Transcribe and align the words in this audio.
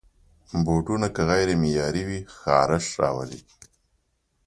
بوټونه 0.65 1.07
که 1.15 1.21
غیر 1.29 1.49
معیاري 1.61 2.03
وي، 2.09 2.19
خارش 2.39 2.85
راولي. 3.01 3.41